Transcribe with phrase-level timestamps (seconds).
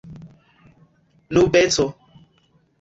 [1.33, 1.85] nubeco